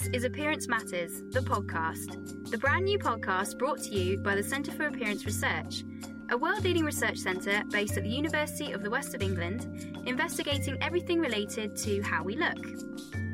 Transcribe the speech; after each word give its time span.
This 0.00 0.08
is 0.14 0.24
Appearance 0.24 0.66
Matters, 0.66 1.20
the 1.30 1.40
podcast, 1.40 2.50
the 2.50 2.56
brand 2.56 2.86
new 2.86 2.98
podcast 2.98 3.58
brought 3.58 3.82
to 3.82 3.94
you 3.94 4.16
by 4.16 4.34
the 4.34 4.42
Centre 4.42 4.72
for 4.72 4.86
Appearance 4.86 5.26
Research, 5.26 5.84
a 6.30 6.38
world 6.38 6.64
leading 6.64 6.84
research 6.84 7.18
centre 7.18 7.62
based 7.70 7.98
at 7.98 8.04
the 8.04 8.08
University 8.08 8.72
of 8.72 8.82
the 8.82 8.88
West 8.88 9.14
of 9.14 9.20
England, 9.20 10.00
investigating 10.06 10.78
everything 10.80 11.20
related 11.20 11.76
to 11.76 12.00
how 12.00 12.22
we 12.22 12.34
look. 12.34 12.56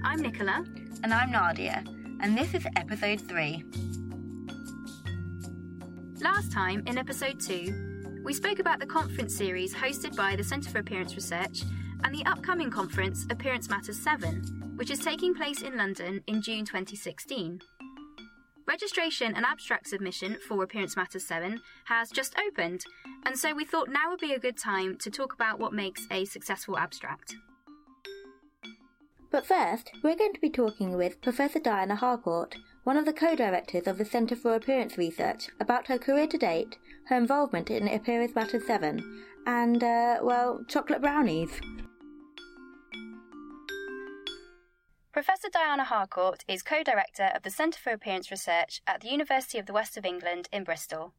I'm 0.02 0.20
Nicola. 0.20 0.64
And 1.05 1.14
I'm 1.14 1.30
Nadia, 1.30 1.84
and 2.20 2.37
this 2.37 2.52
is 2.52 2.66
episode 2.74 3.20
3. 3.20 3.64
Last 6.20 6.51
time, 6.51 6.83
in 6.87 6.98
episode 6.98 7.38
2, 7.38 8.23
we 8.24 8.33
spoke 8.33 8.59
about 8.59 8.80
the 8.80 8.87
conference 8.87 9.37
series 9.37 9.73
hosted 9.73 10.16
by 10.16 10.34
the 10.34 10.42
Centre 10.42 10.70
for 10.70 10.80
Appearance 10.80 11.14
Research 11.14 11.62
and 12.02 12.12
the 12.12 12.27
upcoming 12.27 12.70
conference 12.70 13.24
Appearance 13.30 13.69
Matters 13.69 13.98
7, 13.98 14.66
which 14.77 14.91
is 14.91 14.98
taking 14.98 15.35
place 15.35 15.62
in 15.62 15.77
London 15.77 16.23
in 16.27 16.41
June 16.43 16.65
2016. 16.65 17.61
Registration 18.66 19.35
and 19.37 19.45
abstract 19.45 19.89
submission 19.89 20.39
for 20.47 20.62
Appearance 20.62 20.97
Matters 20.97 21.27
7 21.27 21.61
has 21.85 22.11
just 22.11 22.35
opened, 22.49 22.85
and 23.25 23.39
so 23.39 23.55
we 23.55 23.65
thought 23.65 23.89
now 23.89 24.11
would 24.11 24.21
be 24.21 24.35
a 24.35 24.39
good 24.39 24.57
time 24.57 24.97
to 24.99 25.11
talk 25.11 25.33
about 25.33 25.59
what 25.59 25.73
makes 25.73 26.07
a 26.11 26.25
successful 26.25 26.77
abstract. 26.77 27.37
But 29.30 29.47
first, 29.47 29.93
we're 30.02 30.16
going 30.16 30.33
to 30.35 30.41
be 30.41 30.51
talking 30.51 30.97
with 30.97 31.21
Professor 31.21 31.59
Diana 31.59 31.95
Harcourt, 31.95 32.57
one 32.85 32.97
of 32.97 33.05
the 33.05 33.13
co-directors 33.13 33.87
of 33.87 33.99
the 33.99 34.05
Centre 34.05 34.37
for 34.37 34.55
Appearance 34.55 34.99
Research, 34.99 35.49
about 35.61 35.87
her 35.87 35.99
career 35.99 36.27
to 36.27 36.38
date, 36.38 36.77
her 37.09 37.16
involvement 37.16 37.71
in 37.71 37.88
Appearance 37.88 38.35
Matters 38.35 38.66
7, 38.66 39.24
and, 39.46 39.83
uh, 39.83 40.18
well, 40.23 40.65
chocolate 40.68 41.01
brownies. 41.01 41.61
Professor 45.16 45.48
Diana 45.50 45.84
Harcourt 45.84 46.45
is 46.46 46.62
co 46.62 46.82
director 46.82 47.30
of 47.34 47.42
the 47.42 47.48
Centre 47.48 47.78
for 47.82 47.90
Appearance 47.90 48.30
Research 48.30 48.82
at 48.86 49.00
the 49.00 49.09
University 49.09 49.59
of 49.59 49.64
the 49.64 49.72
West 49.72 49.96
of 49.96 50.04
England 50.04 50.46
in 50.52 50.62
Bristol. 50.62 51.14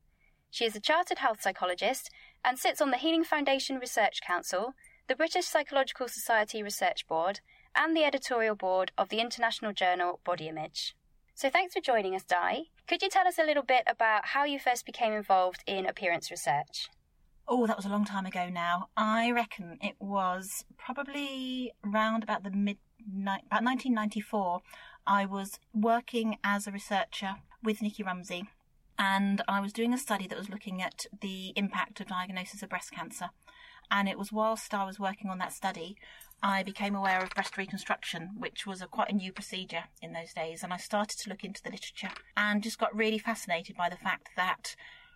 She 0.51 0.65
is 0.65 0.75
a 0.75 0.79
chartered 0.79 1.17
health 1.17 1.41
psychologist 1.41 2.11
and 2.45 2.59
sits 2.59 2.79
on 2.79 2.91
the 2.91 2.97
Healing 2.97 3.23
Foundation 3.23 3.79
Research 3.79 4.21
Council, 4.21 4.75
the 5.07 5.15
British 5.15 5.47
Psychological 5.47 6.07
Society 6.07 6.61
Research 6.61 7.07
Board, 7.07 7.39
and 7.75 7.97
the 7.97 8.03
editorial 8.03 8.53
board 8.53 8.91
of 8.99 9.09
the 9.09 9.19
international 9.19 9.73
journal 9.73 10.19
Body 10.23 10.47
Image. 10.47 10.95
So 11.33 11.49
thanks 11.49 11.73
for 11.73 11.81
joining 11.81 12.13
us, 12.13 12.23
Di. 12.23 12.65
Could 12.87 13.01
you 13.01 13.09
tell 13.09 13.27
us 13.27 13.39
a 13.39 13.45
little 13.45 13.63
bit 13.63 13.81
about 13.87 14.27
how 14.27 14.43
you 14.43 14.59
first 14.59 14.85
became 14.85 15.13
involved 15.13 15.63
in 15.65 15.87
appearance 15.87 16.29
research? 16.29 16.91
Oh, 17.47 17.65
that 17.65 17.77
was 17.77 17.85
a 17.85 17.89
long 17.89 18.05
time 18.05 18.27
ago 18.27 18.47
now. 18.47 18.89
I 18.95 19.31
reckon 19.31 19.79
it 19.81 19.95
was 19.99 20.65
probably 20.77 21.71
around 21.83 22.21
about 22.21 22.43
the 22.43 22.51
mid 22.51 22.77
about 23.08 23.63
1994, 23.63 24.61
I 25.05 25.25
was 25.25 25.59
working 25.73 26.38
as 26.44 26.67
a 26.67 26.72
researcher 26.72 27.36
with 27.64 27.81
Nikki 27.81 28.03
Rumsey, 28.03 28.49
and 28.99 29.41
I 29.47 29.61
was 29.61 29.73
doing 29.73 29.94
a 29.94 29.97
study 29.97 30.27
that 30.27 30.38
was 30.38 30.49
looking 30.49 30.81
at 30.81 31.05
the 31.22 31.53
impact 31.55 31.99
of 31.99 32.08
diagnosis 32.08 32.64
of 32.64 32.69
breast 32.69 32.91
cancer. 32.91 33.30
And 33.89 34.09
it 34.09 34.17
was 34.17 34.33
whilst 34.33 34.73
I 34.73 34.86
was 34.86 34.99
working 34.99 35.30
on 35.30 35.38
that 35.38 35.53
study, 35.53 35.95
I 36.44 36.61
became 36.61 36.95
aware 36.95 37.22
of 37.22 37.30
breast 37.30 37.58
reconstruction, 37.58 38.31
which 38.38 38.67
was 38.67 38.81
a 38.81 38.88
quite 38.88 39.09
a 39.09 39.16
new 39.16 39.31
procedure 39.31 39.86
in 40.02 40.14
those 40.14 40.33
days. 40.33 40.61
And 40.61 40.73
I 40.73 40.77
started 40.77 41.17
to 41.19 41.30
look 41.30 41.44
into 41.44 41.64
the 41.64 41.71
literature 41.71 42.11
and 42.36 42.61
just 42.61 42.80
got 42.80 42.95
really 42.95 43.17
fascinated 43.17 43.77
by 43.77 43.89
the 43.89 43.95
fact 43.95 44.30
that 44.36 44.75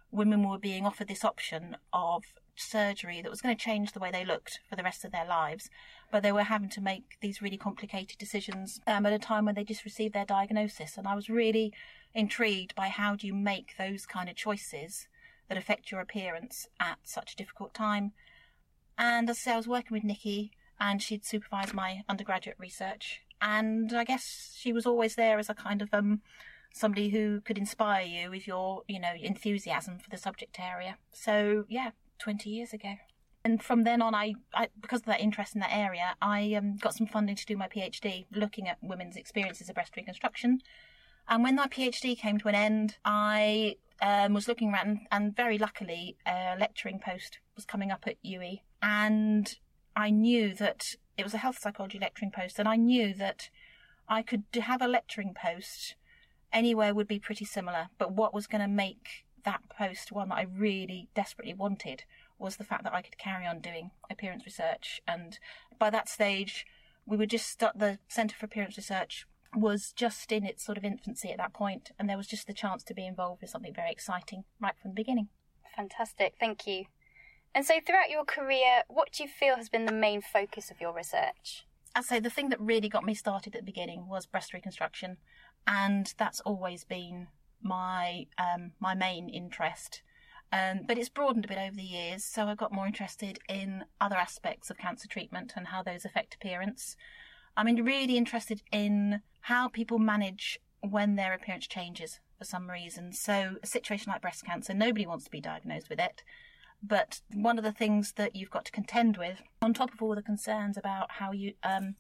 women 0.10 0.48
were 0.48 0.58
being 0.58 0.86
offered 0.86 1.08
this 1.08 1.26
option 1.26 1.78
of 1.92 2.24
surgery 2.56 3.22
that 3.22 3.30
was 3.30 3.42
going 3.42 3.56
to 3.56 3.64
change 3.64 3.92
the 3.92 4.00
way 4.00 4.12
they 4.12 4.26
looked 4.26 4.60
for 4.70 4.76
the 4.76 4.84
rest 4.84 5.06
of 5.06 5.12
their 5.12 5.26
lives. 5.26 5.70
But 6.12 6.24
they 6.24 6.32
were 6.32 6.44
having 6.44 6.70
to 6.70 6.82
make 6.82 7.18
these 7.22 7.42
really 7.42 7.58
complicated 7.58 8.18
decisions 8.18 8.80
um, 8.88 9.06
at 9.06 9.14
a 9.14 9.20
time 9.20 9.46
when 9.46 9.56
they 9.56 9.64
just 9.64 9.86
received 9.86 10.14
their 10.14 10.26
diagnosis. 10.26 10.98
And 10.98 11.08
I 11.08 11.16
was 11.16 11.30
really 11.30 11.74
intrigued 12.14 12.76
by 12.76 12.90
how 12.90 13.16
do 13.16 13.28
you 13.28 13.34
make 13.34 13.78
those 13.78 14.06
kind 14.06 14.30
of 14.30 14.36
choices 14.36 15.08
that 15.48 15.58
affect 15.58 15.92
your 15.92 16.02
appearance 16.02 16.68
at 16.80 16.98
such 17.04 17.34
a 17.34 17.36
difficult 17.36 17.74
time. 17.74 18.12
And 18.98 19.30
as 19.30 19.38
I 19.38 19.40
say, 19.40 19.52
I 19.54 19.58
was 19.58 19.68
working 19.68 19.96
with 19.96 20.04
Nikki 20.04 20.52
and 20.80 21.02
she'd 21.02 21.26
supervised 21.26 21.74
my 21.74 22.04
undergraduate 22.08 22.58
research. 22.60 23.22
And 23.42 23.94
I 23.94 24.04
guess 24.04 24.56
she 24.58 24.72
was 24.72 24.86
always 24.86 25.16
there 25.16 25.40
as 25.40 25.50
a 25.50 25.54
kind 25.54 25.82
of 25.82 25.90
um, 25.94 26.22
somebody 26.74 27.10
who 27.10 27.42
could 27.42 27.58
inspire 27.58 28.06
you 28.06 28.30
with 28.30 28.48
your, 28.48 28.84
you 28.88 29.00
know, 29.00 29.14
enthusiasm 29.20 29.98
for 30.00 30.10
the 30.10 30.18
subject 30.18 30.60
area. 30.60 30.98
So 31.12 31.66
yeah, 31.70 31.92
20 32.22 32.50
years 32.50 32.74
ago. 32.74 32.96
And 33.44 33.62
from 33.62 33.84
then 33.84 34.02
on, 34.02 34.14
I, 34.14 34.36
I 34.54 34.68
because 34.80 35.00
of 35.02 35.08
that 35.08 35.20
interest 35.20 35.56
in 35.56 35.62
that 35.62 35.76
area, 35.76 36.16
I 36.22 36.54
um, 36.54 36.78
got 36.78 36.94
some 36.94 37.08
funding 37.08 37.36
to 37.36 37.46
do 37.46 37.58
my 37.58 37.68
PhD 37.68 38.26
looking 38.32 38.68
at 38.68 38.78
women's 38.82 39.16
experiences 39.16 39.68
of 39.68 39.76
breast 39.76 39.96
reconstruction. 39.98 40.62
And 41.28 41.44
when 41.44 41.56
my 41.56 41.68
PhD 41.68 42.18
came 42.18 42.38
to 42.40 42.48
an 42.50 42.56
end, 42.56 42.98
I 43.04 43.78
um, 44.02 44.34
was 44.34 44.48
looking 44.48 44.74
around, 44.74 45.02
and, 45.12 45.36
very 45.36 45.58
luckily, 45.58 46.18
a 46.26 46.56
lecturing 46.60 47.00
post 47.00 47.40
was 47.56 47.66
coming 47.66 47.92
up 47.92 48.04
at 48.06 48.18
UWE. 48.24 48.62
And 48.82 49.56
I 49.96 50.10
knew 50.10 50.54
that 50.56 50.84
it 51.18 51.24
was 51.24 51.34
a 51.34 51.40
health 51.40 51.60
psychology 51.60 52.00
lecturing 52.00 52.32
post, 52.32 52.60
and 52.60 52.68
I 52.68 52.76
knew 52.76 53.14
that 53.16 53.50
I 54.08 54.24
could 54.24 54.44
have 54.54 54.82
a 54.82 54.88
lecturing 54.88 55.34
post 55.34 55.96
anywhere 56.52 56.94
would 56.94 57.08
be 57.08 57.20
pretty 57.20 57.46
similar. 57.46 57.90
But 57.98 58.12
what 58.14 58.34
was 58.34 58.48
going 58.48 58.62
to 58.62 58.68
make 58.68 59.26
that 59.44 59.62
post 59.70 60.12
one 60.12 60.30
that 60.30 60.36
I 60.36 60.48
really 60.56 61.10
desperately 61.16 61.54
wanted 61.54 62.04
was 62.38 62.58
the 62.58 62.64
fact 62.64 62.84
that 62.84 62.94
I 62.94 63.02
could 63.02 63.18
carry 63.18 63.46
on 63.46 63.60
doing 63.60 63.92
appearance 64.10 64.46
research. 64.46 65.02
And 65.08 65.38
by 65.78 65.90
that 65.90 66.10
stage, 66.10 66.66
we 67.06 67.18
were 67.18 67.26
just 67.26 67.48
start, 67.48 67.78
the 67.78 68.00
Centre 68.08 68.36
for 68.36 68.46
Appearance 68.46 68.78
Research 68.78 69.26
was 69.56 69.92
just 69.94 70.32
in 70.32 70.46
its 70.46 70.64
sort 70.64 70.78
of 70.78 70.86
infancy 70.86 71.32
at 71.32 71.38
that 71.38 71.54
point, 71.54 71.92
and 72.00 72.10
there 72.10 72.18
was 72.18 72.28
just 72.28 72.48
the 72.48 72.54
chance 72.54 72.84
to 72.84 72.94
be 72.94 73.06
involved 73.06 73.42
with 73.42 73.50
something 73.50 73.74
very 73.74 73.92
exciting 73.92 74.44
right 74.60 74.76
from 74.82 74.92
the 74.92 74.96
beginning. 74.96 75.28
Fantastic, 75.76 76.36
thank 76.40 76.66
you. 76.66 76.86
And 77.54 77.66
so, 77.66 77.80
throughout 77.86 78.10
your 78.10 78.24
career, 78.24 78.84
what 78.88 79.12
do 79.12 79.24
you 79.24 79.30
feel 79.30 79.58
has 79.58 79.68
been 79.68 79.86
the 79.86 79.92
main 79.92 80.22
focus 80.22 80.72
of 80.72 80.80
your 80.80 80.94
research? 80.94 81.66
I'd 81.94 82.06
say 82.06 82.20
the 82.20 82.30
thing 82.30 82.50
that 82.50 82.62
really 82.62 82.88
got 82.88 83.04
me 83.04 83.14
started 83.14 83.56
at 83.56 83.62
the 83.62 83.66
beginning 83.66 84.08
was 84.08 84.26
breast 84.26 84.54
reconstruction, 84.54 85.18
and 85.68 86.14
that's 86.18 86.40
always 86.42 86.86
been 86.86 87.28
my 87.64 88.28
um, 88.38 88.72
my 88.80 88.94
main 88.94 89.30
interest. 89.30 90.02
Um, 90.54 90.82
but 90.86 90.98
it's 90.98 91.08
broadened 91.08 91.46
a 91.46 91.48
bit 91.48 91.58
over 91.58 91.76
the 91.76 91.82
years, 91.82 92.26
so 92.26 92.48
I 92.48 92.56
got 92.56 92.74
more 92.74 92.86
interested 92.86 93.40
in 93.48 93.86
other 94.02 94.18
aspects 94.18 94.70
of 94.70 94.78
cancer 94.78 95.08
treatment 95.08 95.54
and 95.56 95.68
how 95.68 95.82
those 95.82 96.04
affect 96.04 96.36
appearance. 96.36 96.98
I'm 97.56 97.74
really 97.78 98.18
interested 98.18 98.62
in 98.72 99.22
how 99.42 99.70
people 99.70 99.98
manage 99.98 100.60
when 100.82 101.16
their 101.16 101.34
appearance 101.34 101.68
changes 101.68 102.20
for 102.38 102.44
some 102.46 102.70
reason. 102.70 103.14
So, 103.14 103.56
a 103.64 103.68
situation 103.68 104.12
like 104.12 104.22
breast 104.22 104.44
cancer, 104.46 104.74
nobody 104.74 105.06
wants 105.06 105.26
to 105.26 105.32
be 105.32 105.42
diagnosed 105.42 105.90
with 105.90 106.00
it. 106.00 106.24
But 106.84 107.22
one 107.34 107.58
of 107.58 107.64
the 107.64 107.72
things 107.72 108.14
that 108.14 108.36
you've 108.36 108.50
got 108.50 108.66
to 108.66 108.72
contend 108.72 109.16
with, 109.16 109.42
on 109.62 109.74
top 109.74 109.94
of 109.94 110.02
all 110.02 110.16
the 110.16 110.24
concerns 110.24 110.78
about 110.78 111.12
how 111.12 111.32
you 111.32 111.54
um, 111.64 111.96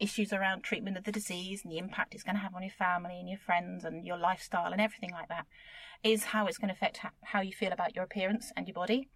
issues 0.00 0.32
around 0.32 0.62
treatment 0.62 0.96
of 0.96 1.04
the 1.04 1.12
disease 1.12 1.62
and 1.64 1.72
the 1.72 1.78
impact 1.78 2.14
it's 2.14 2.22
going 2.22 2.36
to 2.36 2.42
have 2.42 2.54
on 2.54 2.62
your 2.62 2.70
family 2.70 3.18
and 3.18 3.28
your 3.28 3.38
friends 3.38 3.84
and 3.84 4.06
your 4.06 4.16
lifestyle 4.16 4.72
and 4.72 4.80
everything 4.80 5.10
like 5.10 5.28
that 5.28 5.46
is 6.02 6.24
how 6.24 6.46
it's 6.46 6.58
going 6.58 6.68
to 6.68 6.74
affect 6.74 7.00
how 7.22 7.40
you 7.40 7.52
feel 7.52 7.72
about 7.72 7.94
your 7.94 8.04
appearance 8.04 8.52
and 8.56 8.66
your 8.66 8.74
body. 8.74 9.08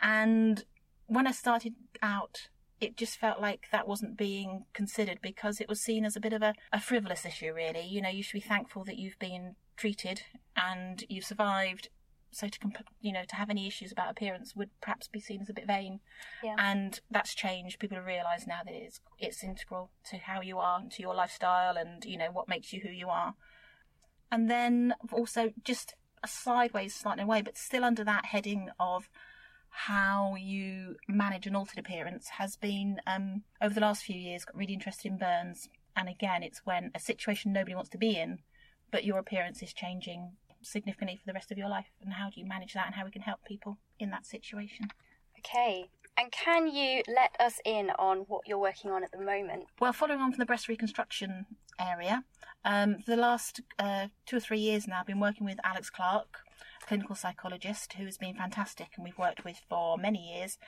And 0.00 0.64
when 1.06 1.26
I 1.26 1.32
started 1.32 1.74
out, 2.02 2.48
it 2.80 2.96
just 2.96 3.18
felt 3.18 3.40
like 3.40 3.68
that 3.72 3.88
wasn't 3.88 4.16
being 4.16 4.64
considered 4.72 5.18
because 5.20 5.60
it 5.60 5.68
was 5.68 5.80
seen 5.80 6.04
as 6.04 6.16
a 6.16 6.20
bit 6.20 6.32
of 6.32 6.42
a, 6.42 6.54
a 6.72 6.80
frivolous 6.80 7.24
issue, 7.24 7.52
really. 7.52 7.84
You 7.84 8.02
know, 8.02 8.08
you 8.08 8.22
should 8.22 8.40
be 8.40 8.48
thankful 8.48 8.84
that 8.84 8.98
you've 8.98 9.18
been 9.18 9.56
treated 9.76 10.22
and 10.56 11.04
you've 11.08 11.24
survived 11.24 11.88
so 12.30 12.48
to 12.48 12.58
comp- 12.58 12.88
you 13.00 13.12
know 13.12 13.24
to 13.28 13.36
have 13.36 13.50
any 13.50 13.66
issues 13.66 13.92
about 13.92 14.10
appearance 14.10 14.54
would 14.54 14.70
perhaps 14.80 15.08
be 15.08 15.20
seen 15.20 15.40
as 15.40 15.48
a 15.48 15.54
bit 15.54 15.66
vain. 15.66 16.00
Yeah. 16.42 16.56
and 16.58 17.00
that's 17.10 17.34
changed. 17.34 17.78
People 17.78 17.96
have 17.96 18.06
realized 18.06 18.46
now 18.46 18.60
that 18.64 18.74
it's 18.74 19.00
it's 19.18 19.42
integral 19.42 19.90
to 20.10 20.18
how 20.18 20.40
you 20.40 20.58
are 20.58 20.82
to 20.90 21.02
your 21.02 21.14
lifestyle 21.14 21.76
and 21.76 22.04
you 22.04 22.18
know 22.18 22.30
what 22.30 22.48
makes 22.48 22.72
you 22.72 22.80
who 22.80 22.90
you 22.90 23.08
are. 23.08 23.34
And 24.30 24.50
then 24.50 24.94
also 25.12 25.52
just 25.64 25.94
a 26.22 26.28
sideways 26.28 26.94
slightly 26.94 27.22
away 27.22 27.42
but 27.42 27.56
still 27.56 27.84
under 27.84 28.04
that 28.04 28.26
heading 28.26 28.68
of 28.78 29.08
how 29.70 30.34
you 30.34 30.96
manage 31.06 31.46
an 31.46 31.54
altered 31.54 31.78
appearance 31.78 32.28
has 32.30 32.56
been 32.56 33.00
um, 33.06 33.42
over 33.62 33.74
the 33.74 33.80
last 33.80 34.02
few 34.02 34.16
years 34.16 34.44
got 34.44 34.56
really 34.56 34.72
interested 34.74 35.10
in 35.10 35.18
burns. 35.18 35.68
And 35.96 36.08
again 36.08 36.42
it's 36.42 36.60
when 36.64 36.90
a 36.94 37.00
situation 37.00 37.52
nobody 37.52 37.74
wants 37.74 37.90
to 37.90 37.98
be 37.98 38.16
in 38.16 38.40
but 38.90 39.04
your 39.04 39.18
appearance 39.18 39.62
is 39.62 39.72
changing 39.72 40.32
significantly 40.70 41.16
for 41.16 41.26
the 41.26 41.32
rest 41.32 41.50
of 41.50 41.58
your 41.58 41.68
life 41.68 41.86
and 42.02 42.14
how 42.14 42.30
do 42.30 42.40
you 42.40 42.46
manage 42.46 42.74
that 42.74 42.86
and 42.86 42.94
how 42.94 43.04
we 43.04 43.10
can 43.10 43.22
help 43.22 43.44
people 43.44 43.78
in 43.98 44.10
that 44.10 44.26
situation. 44.26 44.88
Okay. 45.38 45.88
And 46.16 46.32
can 46.32 46.66
you 46.66 47.02
let 47.06 47.36
us 47.38 47.60
in 47.64 47.90
on 47.98 48.18
what 48.28 48.42
you're 48.46 48.58
working 48.58 48.90
on 48.90 49.04
at 49.04 49.12
the 49.12 49.18
moment? 49.18 49.66
Well, 49.80 49.92
following 49.92 50.20
on 50.20 50.32
from 50.32 50.40
the 50.40 50.46
breast 50.46 50.68
reconstruction 50.68 51.46
area, 51.78 52.24
um, 52.64 52.98
for 52.98 53.12
the 53.12 53.16
last 53.16 53.60
uh, 53.78 54.08
two 54.26 54.36
or 54.36 54.40
three 54.40 54.58
years 54.58 54.88
now, 54.88 55.00
I've 55.00 55.06
been 55.06 55.20
working 55.20 55.46
with 55.46 55.60
Alex 55.62 55.90
Clarke, 55.90 56.38
clinical 56.86 57.14
psychologist, 57.14 57.92
who 57.92 58.04
has 58.04 58.18
been 58.18 58.34
fantastic 58.34 58.88
and 58.96 59.04
we've 59.04 59.18
worked 59.18 59.44
with 59.44 59.60
for 59.68 59.96
many 59.96 60.34
years. 60.34 60.58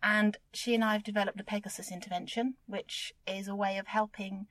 And 0.00 0.36
she 0.52 0.76
and 0.76 0.84
I 0.84 0.92
have 0.92 1.02
developed 1.02 1.38
the 1.38 1.44
Pegasus 1.44 1.90
intervention, 1.90 2.54
which 2.66 3.12
is 3.26 3.48
a 3.48 3.56
way 3.56 3.78
of 3.78 3.88
helping 3.88 4.46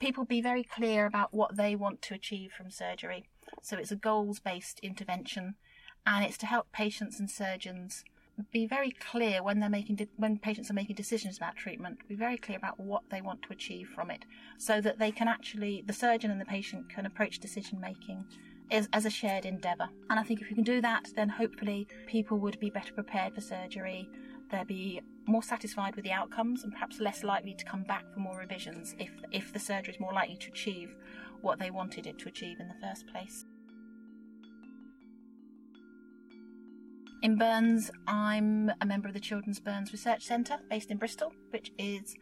people 0.00 0.24
be 0.24 0.40
very 0.40 0.64
clear 0.64 1.04
about 1.04 1.34
what 1.34 1.56
they 1.56 1.76
want 1.76 2.00
to 2.02 2.14
achieve 2.14 2.50
from 2.56 2.70
surgery. 2.70 3.28
So 3.60 3.76
it's 3.76 3.92
a 3.92 3.96
goals 3.96 4.38
based 4.38 4.80
intervention 4.80 5.54
and 6.06 6.24
it's 6.24 6.38
to 6.38 6.46
help 6.46 6.72
patients 6.72 7.20
and 7.20 7.30
surgeons 7.30 8.04
be 8.50 8.66
very 8.66 8.90
clear 8.90 9.42
when 9.42 9.60
they're 9.60 9.68
making 9.68 9.96
de- 9.96 10.08
when 10.16 10.38
patients 10.38 10.70
are 10.70 10.74
making 10.74 10.96
decisions 10.96 11.36
about 11.36 11.54
treatment 11.54 11.98
be 12.08 12.14
very 12.14 12.38
clear 12.38 12.56
about 12.56 12.80
what 12.80 13.02
they 13.10 13.20
want 13.20 13.42
to 13.42 13.52
achieve 13.52 13.88
from 13.94 14.10
it 14.10 14.24
so 14.58 14.80
that 14.80 14.98
they 14.98 15.12
can 15.12 15.28
actually 15.28 15.84
the 15.86 15.92
surgeon 15.92 16.30
and 16.30 16.40
the 16.40 16.44
patient 16.46 16.88
can 16.88 17.04
approach 17.04 17.38
decision 17.38 17.78
making 17.78 18.24
as, 18.70 18.88
as 18.94 19.04
a 19.04 19.10
shared 19.10 19.44
endeavour 19.44 19.88
and 20.08 20.18
i 20.18 20.22
think 20.22 20.40
if 20.40 20.48
we 20.48 20.54
can 20.54 20.64
do 20.64 20.80
that 20.80 21.08
then 21.14 21.28
hopefully 21.28 21.86
people 22.06 22.38
would 22.38 22.58
be 22.58 22.70
better 22.70 22.92
prepared 22.92 23.34
for 23.34 23.40
surgery. 23.40 24.08
They'd 24.50 24.66
be 24.66 25.00
more 25.26 25.42
satisfied 25.42 25.96
with 25.96 26.04
the 26.04 26.12
outcomes 26.12 26.62
and 26.62 26.72
perhaps 26.72 27.00
less 27.00 27.22
likely 27.22 27.54
to 27.54 27.64
come 27.64 27.84
back 27.84 28.04
for 28.12 28.20
more 28.20 28.38
revisions 28.38 28.94
if 28.98 29.10
if 29.30 29.52
the 29.52 29.58
surgery 29.58 29.94
is 29.94 30.00
more 30.00 30.12
likely 30.12 30.36
to 30.36 30.50
achieve 30.50 30.94
what 31.42 31.58
they 31.58 31.70
wanted 31.70 32.06
it 32.06 32.18
to 32.18 32.28
achieve 32.28 32.58
in 32.60 32.68
the 32.68 32.86
first 32.86 33.06
place 33.08 33.44
In 37.22 37.36
Burns, 37.36 37.88
I'm 38.08 38.72
a 38.80 38.84
member 38.84 39.06
of 39.06 39.14
the 39.14 39.20
Children's 39.20 39.60
Burns 39.60 39.92
Research 39.92 40.24
Centre 40.24 40.58
based 40.68 40.90
in 40.90 40.96
Bristol, 40.96 41.32
which 41.50 41.70
is 41.78 42.16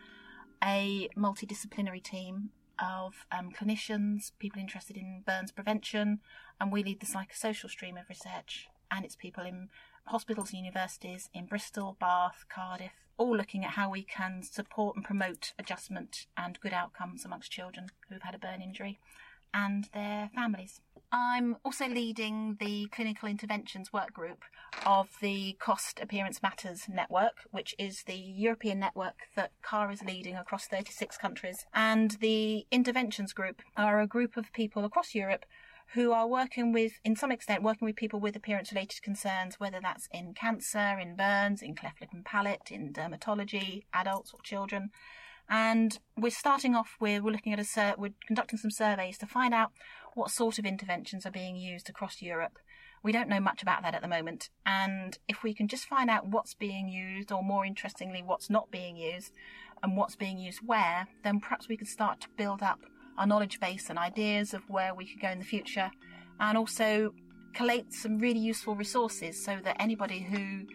a 0.62 1.08
multidisciplinary 1.16 2.04
team 2.04 2.50
of 2.78 3.24
um, 3.32 3.50
clinicians, 3.50 4.32
people 4.38 4.60
interested 4.60 4.98
in 4.98 5.22
burns 5.26 5.52
prevention, 5.52 6.20
and 6.60 6.70
we 6.70 6.84
lead 6.84 7.00
the 7.00 7.06
psychosocial 7.06 7.70
stream 7.70 7.96
of 7.96 8.10
research. 8.10 8.68
And 8.90 9.06
it's 9.06 9.16
people 9.16 9.42
in 9.42 9.70
hospitals 10.04 10.52
and 10.52 10.66
universities 10.66 11.30
in 11.32 11.46
Bristol, 11.46 11.96
Bath, 11.98 12.44
Cardiff, 12.54 12.92
all 13.20 13.36
looking 13.36 13.66
at 13.66 13.72
how 13.72 13.90
we 13.90 14.02
can 14.02 14.42
support 14.42 14.96
and 14.96 15.04
promote 15.04 15.52
adjustment 15.58 16.26
and 16.38 16.58
good 16.60 16.72
outcomes 16.72 17.22
amongst 17.22 17.52
children 17.52 17.88
who've 18.08 18.22
had 18.22 18.34
a 18.34 18.38
burn 18.38 18.62
injury 18.62 18.98
and 19.52 19.90
their 19.92 20.30
families. 20.34 20.80
I'm 21.12 21.56
also 21.62 21.86
leading 21.86 22.56
the 22.60 22.88
clinical 22.90 23.28
interventions 23.28 23.92
work 23.92 24.14
group 24.14 24.42
of 24.86 25.08
the 25.20 25.54
Cost 25.58 26.00
Appearance 26.00 26.42
Matters 26.42 26.86
network, 26.88 27.40
which 27.50 27.74
is 27.78 28.04
the 28.04 28.14
European 28.14 28.78
network 28.78 29.26
that 29.36 29.52
CAR 29.60 29.90
is 29.92 30.02
leading 30.02 30.36
across 30.36 30.66
36 30.66 31.18
countries. 31.18 31.66
And 31.74 32.12
the 32.22 32.64
interventions 32.70 33.34
group 33.34 33.60
are 33.76 34.00
a 34.00 34.06
group 34.06 34.38
of 34.38 34.50
people 34.54 34.86
across 34.86 35.14
Europe 35.14 35.44
who 35.94 36.12
are 36.12 36.26
working 36.26 36.72
with, 36.72 36.92
in 37.04 37.16
some 37.16 37.32
extent, 37.32 37.62
working 37.62 37.86
with 37.86 37.96
people 37.96 38.20
with 38.20 38.36
appearance 38.36 38.70
related 38.72 39.02
concerns, 39.02 39.58
whether 39.58 39.80
that's 39.82 40.08
in 40.12 40.34
cancer, 40.34 40.98
in 41.00 41.16
burns, 41.16 41.62
in 41.62 41.74
cleft 41.74 42.00
lip 42.00 42.10
and 42.12 42.24
palate, 42.24 42.70
in 42.70 42.92
dermatology, 42.92 43.84
adults 43.92 44.32
or 44.32 44.40
children. 44.42 44.90
And 45.48 45.98
we're 46.16 46.30
starting 46.30 46.76
off 46.76 46.96
with, 47.00 47.22
we're 47.22 47.32
looking 47.32 47.52
at 47.52 47.58
a, 47.58 47.64
sur- 47.64 47.96
we're 47.98 48.14
conducting 48.24 48.58
some 48.58 48.70
surveys 48.70 49.18
to 49.18 49.26
find 49.26 49.52
out 49.52 49.72
what 50.14 50.30
sort 50.30 50.60
of 50.60 50.64
interventions 50.64 51.26
are 51.26 51.32
being 51.32 51.56
used 51.56 51.90
across 51.90 52.22
Europe. 52.22 52.58
We 53.02 53.10
don't 53.10 53.28
know 53.28 53.40
much 53.40 53.60
about 53.60 53.82
that 53.82 53.94
at 53.94 54.02
the 54.02 54.08
moment. 54.08 54.48
And 54.64 55.18
if 55.26 55.42
we 55.42 55.54
can 55.54 55.66
just 55.66 55.86
find 55.86 56.08
out 56.08 56.28
what's 56.28 56.54
being 56.54 56.88
used, 56.88 57.32
or 57.32 57.42
more 57.42 57.64
interestingly, 57.64 58.22
what's 58.22 58.48
not 58.48 58.70
being 58.70 58.96
used, 58.96 59.32
and 59.82 59.96
what's 59.96 60.14
being 60.14 60.38
used 60.38 60.60
where, 60.64 61.08
then 61.24 61.40
perhaps 61.40 61.68
we 61.68 61.76
can 61.76 61.86
start 61.86 62.20
to 62.20 62.28
build 62.36 62.62
up 62.62 62.80
our 63.20 63.26
knowledge 63.26 63.60
base 63.60 63.90
and 63.90 63.98
ideas 63.98 64.54
of 64.54 64.62
where 64.68 64.94
we 64.94 65.04
could 65.04 65.20
go 65.20 65.28
in 65.28 65.38
the 65.38 65.44
future. 65.44 65.90
And 66.40 66.56
also 66.56 67.12
collate 67.52 67.92
some 67.92 68.18
really 68.18 68.40
useful 68.40 68.74
resources 68.74 69.44
so 69.44 69.58
that 69.62 69.76
anybody 69.78 70.20
who 70.20 70.66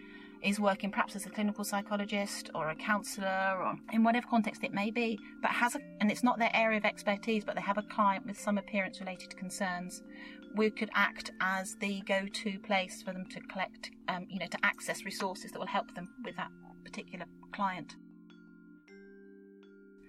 is 0.42 0.60
working 0.60 0.92
perhaps 0.92 1.16
as 1.16 1.26
a 1.26 1.30
clinical 1.30 1.64
psychologist 1.64 2.50
or 2.54 2.70
a 2.70 2.76
counsellor 2.76 3.56
or 3.60 3.74
in 3.92 4.04
whatever 4.04 4.28
context 4.28 4.62
it 4.62 4.72
may 4.72 4.92
be, 4.92 5.18
but 5.42 5.50
has 5.50 5.74
a, 5.74 5.80
and 6.00 6.08
it's 6.10 6.22
not 6.22 6.38
their 6.38 6.54
area 6.54 6.78
of 6.78 6.84
expertise, 6.84 7.44
but 7.44 7.56
they 7.56 7.60
have 7.60 7.78
a 7.78 7.82
client 7.82 8.24
with 8.24 8.38
some 8.38 8.58
appearance 8.58 9.00
related 9.00 9.36
concerns. 9.36 10.04
We 10.54 10.70
could 10.70 10.90
act 10.94 11.32
as 11.40 11.74
the 11.80 12.00
go 12.02 12.26
to 12.32 12.58
place 12.60 13.02
for 13.02 13.12
them 13.12 13.26
to 13.30 13.40
collect, 13.52 13.90
um, 14.06 14.26
you 14.30 14.38
know, 14.38 14.46
to 14.46 14.58
access 14.62 15.04
resources 15.04 15.50
that 15.50 15.58
will 15.58 15.66
help 15.66 15.92
them 15.96 16.08
with 16.24 16.36
that 16.36 16.50
particular 16.84 17.24
client. 17.52 17.96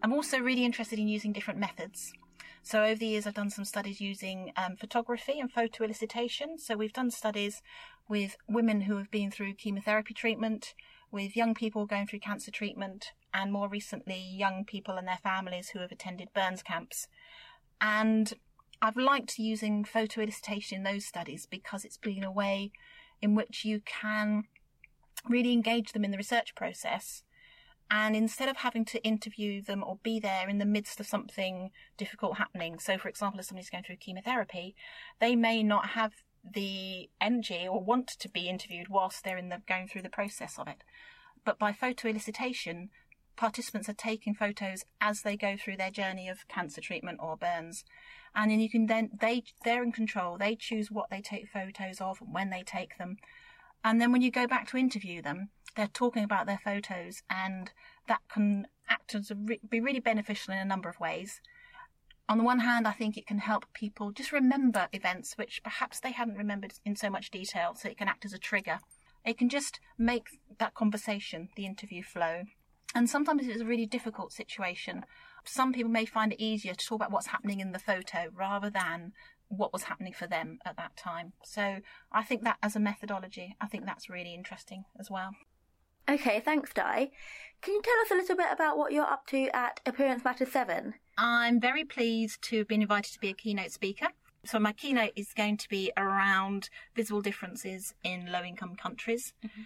I'm 0.03 0.13
also 0.13 0.39
really 0.39 0.63
interested 0.63 0.99
in 0.99 1.07
using 1.07 1.33
different 1.33 1.59
methods. 1.59 2.13
So 2.67 2.83
over 2.83 2.95
the 2.95 3.07
years, 3.07 3.25
I've 3.25 3.33
done 3.33 3.49
some 3.49 3.63
studies 3.63 4.01
using 4.01 4.51
um, 4.57 4.75
photography 4.75 5.39
and 5.39 5.49
photo 5.49 5.87
elicitation. 5.87 6.59
So 6.59 6.75
we've 6.75 6.91
done 6.91 7.11
studies 7.11 7.61
with 8.09 8.35
women 8.45 8.81
who 8.81 8.97
have 8.97 9.09
been 9.09 9.31
through 9.31 9.53
chemotherapy 9.53 10.13
treatment, 10.13 10.73
with 11.09 11.37
young 11.37 11.53
people 11.53 11.85
going 11.85 12.07
through 12.07 12.19
cancer 12.19 12.51
treatment, 12.51 13.13
and 13.33 13.53
more 13.53 13.69
recently, 13.69 14.19
young 14.19 14.65
people 14.65 14.97
and 14.97 15.07
their 15.07 15.19
families 15.23 15.69
who 15.69 15.79
have 15.79 15.93
attended 15.93 16.33
burns 16.35 16.61
camps. 16.61 17.07
And 17.79 18.33
I've 18.81 18.97
liked 18.97 19.39
using 19.39 19.85
photo 19.85 20.25
elicitation 20.25 20.73
in 20.73 20.83
those 20.83 21.05
studies 21.05 21.47
because 21.49 21.85
it's 21.85 21.95
been 21.95 22.25
a 22.25 22.29
way 22.29 22.73
in 23.21 23.33
which 23.33 23.63
you 23.63 23.79
can 23.85 24.43
really 25.25 25.53
engage 25.53 25.93
them 25.93 26.03
in 26.03 26.11
the 26.11 26.17
research 26.17 26.53
process. 26.53 27.23
And 27.89 28.15
instead 28.15 28.49
of 28.49 28.57
having 28.57 28.83
to 28.85 29.03
interview 29.03 29.61
them 29.61 29.83
or 29.83 29.97
be 30.03 30.19
there 30.19 30.49
in 30.49 30.57
the 30.57 30.65
midst 30.65 30.99
of 30.99 31.07
something 31.07 31.71
difficult 31.97 32.37
happening, 32.37 32.79
so 32.79 32.97
for 32.97 33.07
example, 33.07 33.39
if 33.39 33.45
somebody's 33.45 33.69
going 33.69 33.83
through 33.83 33.97
chemotherapy, 33.97 34.75
they 35.19 35.35
may 35.35 35.63
not 35.63 35.89
have 35.89 36.13
the 36.43 37.09
energy 37.21 37.67
or 37.67 37.83
want 37.83 38.07
to 38.07 38.29
be 38.29 38.49
interviewed 38.49 38.87
whilst 38.89 39.23
they're 39.23 39.37
in 39.37 39.49
the 39.49 39.61
going 39.67 39.87
through 39.87 40.01
the 40.01 40.09
process 40.09 40.57
of 40.57 40.67
it. 40.67 40.83
But 41.45 41.59
by 41.59 41.71
photo 41.71 42.11
elicitation, 42.11 42.89
participants 43.37 43.87
are 43.87 43.93
taking 43.93 44.33
photos 44.33 44.83
as 44.99 45.21
they 45.21 45.37
go 45.37 45.55
through 45.55 45.77
their 45.77 45.91
journey 45.91 46.27
of 46.27 46.47
cancer 46.47 46.81
treatment 46.81 47.19
or 47.21 47.37
burns. 47.37 47.85
And 48.35 48.51
then 48.51 48.59
you 48.59 48.69
can 48.69 48.87
then 48.87 49.11
they 49.19 49.43
they're 49.63 49.83
in 49.83 49.91
control. 49.91 50.37
They 50.37 50.55
choose 50.55 50.91
what 50.91 51.09
they 51.09 51.21
take 51.21 51.47
photos 51.47 52.01
of 52.01 52.21
and 52.21 52.33
when 52.33 52.49
they 52.49 52.63
take 52.63 52.97
them. 52.97 53.17
And 53.83 54.01
then 54.01 54.11
when 54.11 54.21
you 54.21 54.31
go 54.31 54.47
back 54.47 54.67
to 54.69 54.77
interview 54.77 55.21
them, 55.21 55.49
they're 55.75 55.87
talking 55.87 56.23
about 56.23 56.45
their 56.45 56.59
photos 56.63 57.21
and 57.29 57.71
that 58.07 58.21
can 58.31 58.67
act 58.89 59.15
as 59.15 59.31
re- 59.35 59.59
be 59.69 59.79
really 59.79 59.99
beneficial 59.99 60.53
in 60.53 60.59
a 60.59 60.65
number 60.65 60.89
of 60.89 60.99
ways 60.99 61.41
on 62.29 62.37
the 62.37 62.43
one 62.43 62.59
hand, 62.59 62.87
I 62.87 62.91
think 62.91 63.17
it 63.17 63.25
can 63.25 63.39
help 63.39 63.65
people 63.73 64.11
just 64.11 64.31
remember 64.31 64.87
events 64.91 65.37
which 65.37 65.61
perhaps 65.63 65.99
they 65.99 66.11
hadn't 66.11 66.35
remembered 66.35 66.73
in 66.85 66.95
so 66.95 67.09
much 67.09 67.31
detail, 67.31 67.73
so 67.75 67.87
it 67.87 67.97
can 67.97 68.07
act 68.07 68.25
as 68.25 68.33
a 68.33 68.37
trigger. 68.37 68.79
It 69.25 69.37
can 69.37 69.49
just 69.49 69.79
make 69.97 70.27
that 70.59 70.73
conversation, 70.73 71.49
the 71.55 71.65
interview 71.65 72.03
flow. 72.03 72.43
And 72.93 73.09
sometimes 73.09 73.47
it's 73.47 73.61
a 73.61 73.65
really 73.65 73.85
difficult 73.85 74.33
situation. 74.33 75.05
Some 75.45 75.71
people 75.71 75.91
may 75.91 76.05
find 76.05 76.33
it 76.33 76.43
easier 76.43 76.73
to 76.73 76.85
talk 76.85 76.97
about 76.97 77.11
what's 77.11 77.27
happening 77.27 77.59
in 77.59 77.71
the 77.71 77.79
photo 77.79 78.27
rather 78.33 78.69
than 78.69 79.13
what 79.49 79.73
was 79.73 79.83
happening 79.83 80.13
for 80.13 80.27
them 80.27 80.59
at 80.65 80.77
that 80.77 80.95
time. 80.95 81.33
So 81.43 81.77
I 82.11 82.23
think 82.23 82.43
that 82.43 82.57
as 82.61 82.75
a 82.75 82.79
methodology, 82.79 83.55
I 83.61 83.67
think 83.67 83.85
that's 83.85 84.09
really 84.09 84.33
interesting 84.33 84.85
as 84.99 85.09
well. 85.09 85.31
Okay, 86.09 86.39
thanks, 86.39 86.73
Di. 86.73 87.11
Can 87.61 87.73
you 87.73 87.81
tell 87.81 87.99
us 88.01 88.11
a 88.11 88.15
little 88.15 88.35
bit 88.37 88.51
about 88.51 88.77
what 88.77 88.93
you're 88.93 89.03
up 89.03 89.27
to 89.27 89.49
at 89.53 89.81
Appearance 89.85 90.23
Matter 90.23 90.45
7? 90.45 90.93
I'm 91.17 91.59
very 91.59 91.83
pleased 91.83 92.41
to 92.43 92.59
have 92.59 92.67
been 92.67 92.81
invited 92.81 93.13
to 93.13 93.19
be 93.19 93.29
a 93.29 93.33
keynote 93.33 93.71
speaker. 93.71 94.07
So, 94.45 94.59
my 94.59 94.71
keynote 94.71 95.11
is 95.17 95.33
going 95.33 95.57
to 95.57 95.67
be 95.67 95.91
around 95.97 96.69
visible 96.95 97.21
differences 97.21 97.93
in 98.03 98.31
low 98.31 98.43
income 98.43 98.75
countries, 98.75 99.33
mm-hmm. 99.43 99.63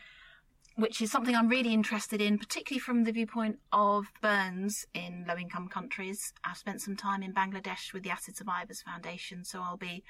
Which 0.81 0.99
is 0.99 1.11
something 1.11 1.35
I'm 1.35 1.47
really 1.47 1.73
interested 1.73 2.19
in, 2.19 2.39
particularly 2.39 2.79
from 2.79 3.03
the 3.03 3.11
viewpoint 3.11 3.59
of 3.71 4.07
burns 4.19 4.87
in 4.95 5.25
low 5.27 5.37
income 5.37 5.67
countries. 5.67 6.33
I've 6.43 6.57
spent 6.57 6.81
some 6.81 6.95
time 6.95 7.21
in 7.21 7.33
Bangladesh 7.33 7.93
with 7.93 8.01
the 8.01 8.09
Acid 8.09 8.35
Survivors 8.35 8.81
Foundation, 8.81 9.43
so 9.43 9.61
I'll 9.61 9.77
be 9.77 10.03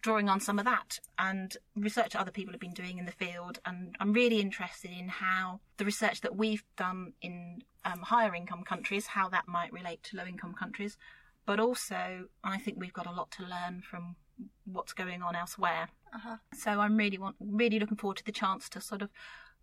drawing 0.00 0.30
on 0.30 0.40
some 0.40 0.58
of 0.58 0.64
that 0.64 0.98
and 1.18 1.56
research 1.76 2.16
other 2.16 2.30
people 2.30 2.52
have 2.54 2.60
been 2.60 2.72
doing 2.72 2.96
in 2.96 3.04
the 3.04 3.12
field. 3.12 3.58
And 3.66 3.96
I'm 4.00 4.14
really 4.14 4.40
interested 4.40 4.90
in 4.90 5.08
how 5.08 5.60
the 5.76 5.84
research 5.84 6.22
that 6.22 6.36
we've 6.36 6.64
done 6.76 7.12
in 7.20 7.62
um, 7.84 8.00
higher 8.00 8.34
income 8.34 8.62
countries, 8.62 9.08
how 9.08 9.28
that 9.28 9.46
might 9.46 9.72
relate 9.74 10.02
to 10.04 10.16
low 10.16 10.24
income 10.24 10.54
countries. 10.54 10.96
But 11.44 11.60
also, 11.60 12.28
I 12.42 12.56
think 12.56 12.78
we've 12.80 12.94
got 12.94 13.06
a 13.06 13.12
lot 13.12 13.30
to 13.32 13.42
learn 13.42 13.82
from 13.82 14.16
what's 14.64 14.94
going 14.94 15.20
on 15.20 15.36
elsewhere. 15.36 15.88
Uh-huh. 16.14 16.36
So 16.54 16.80
I'm 16.80 16.96
really 16.96 17.18
want, 17.18 17.36
really 17.40 17.78
looking 17.78 17.98
forward 17.98 18.16
to 18.18 18.24
the 18.24 18.32
chance 18.32 18.70
to 18.70 18.80
sort 18.80 19.02
of 19.02 19.10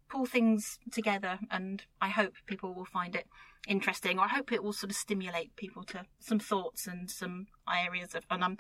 pull 0.10 0.26
things 0.26 0.80
together 0.92 1.40
and 1.52 1.84
I 2.02 2.10
hope 2.10 2.34
people 2.46 2.74
will 2.74 2.86
find 2.86 3.16
it 3.16 3.28
interesting 3.68 4.20
or 4.20 4.26
I 4.26 4.30
hope 4.30 4.52
it 4.52 4.64
will 4.64 4.74
sort 4.74 4.92
of 4.92 4.98
stimulate 4.98 5.56
people 5.56 5.84
to 5.86 6.06
some 6.20 6.40
thoughts 6.40 6.88
and 6.88 7.10
some 7.10 7.48
areas 7.68 8.14
of 8.14 8.24
and 8.30 8.44
I'm 8.44 8.58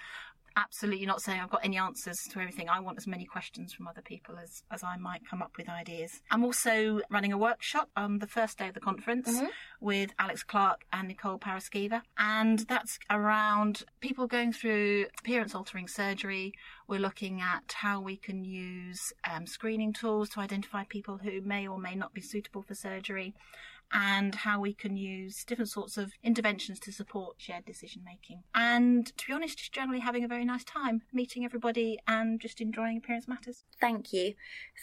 absolutely 0.56 1.06
not 1.06 1.22
saying 1.22 1.40
I've 1.40 1.50
got 1.50 1.66
any 1.66 1.78
answers 1.78 2.18
to 2.32 2.40
everything. 2.40 2.70
I 2.70 2.80
want 2.80 2.98
as 2.98 3.08
many 3.08 3.26
questions 3.26 3.74
from 3.74 3.88
other 3.88 4.02
people 4.02 4.38
as, 4.42 4.64
as 4.72 4.84
I 4.84 4.98
might 4.98 5.28
come 5.30 5.42
up 5.42 5.58
with 5.58 5.70
ideas. 5.70 6.22
I'm 6.32 6.44
also 6.44 7.02
running 7.10 7.34
a 7.34 7.38
workshop 7.38 7.90
on 7.96 8.20
the 8.20 8.28
first 8.28 8.58
day 8.58 8.68
of 8.68 8.74
the 8.74 8.80
conference 8.80 9.30
mm-hmm. 9.30 9.48
with 9.80 10.12
Alex 10.20 10.44
Clarke 10.44 10.86
and 10.94 11.08
Nicole 11.08 11.38
Paraskeva. 11.38 12.02
And 12.18 12.60
that's 12.60 13.00
around 13.10 13.84
people 14.00 14.28
going 14.28 14.54
through 14.54 15.08
appearance 15.20 15.56
altering 15.56 15.88
surgery. 15.88 16.54
We're 16.88 17.00
looking 17.00 17.42
at 17.42 17.74
how 17.74 18.02
we 18.02 18.16
can 18.18 18.46
use 18.46 19.14
um, 19.30 19.48
screening 19.48 19.94
tools 19.94 20.30
to 20.30 20.40
identify 20.40 20.84
people 20.86 21.18
who 21.18 21.42
may 21.42 21.68
or 21.68 21.78
may 21.78 21.96
not 21.96 22.14
be 22.14 22.22
suitable 22.22 22.62
for 22.62 22.76
surgery 22.76 23.34
and 23.92 24.36
how 24.36 24.60
we 24.60 24.74
can 24.74 24.98
use 24.98 25.44
different 25.44 25.70
sorts 25.70 25.98
of 25.98 26.14
interventions 26.24 26.80
to 26.80 26.92
support 26.92 27.36
shared 27.38 27.66
decision 27.66 28.04
making. 28.04 28.44
And 28.54 29.06
to 29.18 29.28
be 29.28 29.34
honest, 29.34 29.58
just 29.60 29.74
generally 29.74 30.02
having 30.02 30.24
a 30.24 30.28
very 30.28 30.46
nice 30.46 30.64
time 30.64 31.02
meeting 31.14 31.46
everybody 31.46 32.00
and 32.08 32.40
just 32.40 32.62
enjoying 32.62 32.98
Appearance 32.98 33.28
Matters. 33.28 33.64
Thank 33.80 34.12
you. 34.12 34.34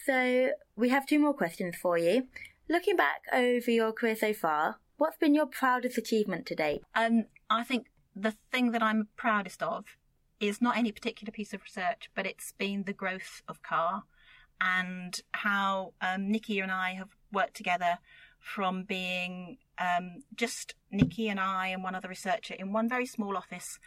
So, 0.07 0.51
we 0.77 0.89
have 0.89 1.07
two 1.07 1.19
more 1.19 1.35
questions 1.35 1.77
for 1.77 1.99
you. 1.99 2.29
Looking 2.69 2.97
back 2.97 3.23
over 3.33 3.71
your 3.71 3.93
career 3.93 4.17
so 4.17 4.33
far, 4.33 4.77
what's 4.97 5.19
been 5.19 5.35
your 5.35 5.47
proudest 5.47 5.99
achievement 5.99 6.47
to 6.47 6.55
date? 6.55 6.83
Um, 6.95 7.25
I 7.51 7.65
think 7.65 7.89
the 8.15 8.35
thing 8.51 8.71
that 8.73 8.83
I'm 8.83 9.09
proudest 9.17 9.63
of 9.63 9.85
is 10.41 10.61
not 10.61 10.77
any 10.77 10.93
particular 10.93 11.31
piece 11.31 11.53
of 11.53 11.63
research, 11.63 12.11
but 12.15 12.27
it's 12.27 12.53
been 12.53 12.85
the 12.85 12.93
growth 12.93 13.43
of 13.49 13.63
CAR 13.63 14.05
and 14.61 15.21
how 15.33 15.93
um, 16.01 16.31
Nikki 16.31 16.61
and 16.61 16.71
I 16.71 16.95
have 16.95 17.11
worked 17.33 17.57
together 17.57 17.99
from 18.43 18.83
being 18.83 19.59
um, 19.79 20.23
just 20.35 20.75
Nikki 20.91 21.29
and 21.29 21.41
I 21.41 21.69
and 21.69 21.83
one 21.83 21.95
other 21.95 22.09
researcher 22.09 22.55
in 22.55 22.73
one 22.73 22.89
very 22.89 23.07
small 23.07 23.37
office. 23.37 23.79